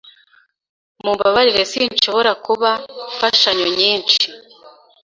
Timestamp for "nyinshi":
3.79-4.23